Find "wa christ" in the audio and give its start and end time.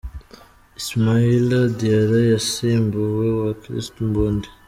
3.39-3.93